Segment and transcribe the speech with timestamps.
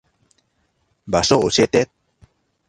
[1.05, 1.87] 場所教えて。